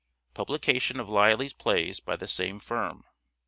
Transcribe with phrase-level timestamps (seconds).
[0.33, 3.03] Publication of Lyly's plays by the same firm.